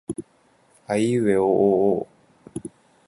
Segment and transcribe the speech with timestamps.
[0.87, 1.47] あいうえおお
[1.99, 2.07] お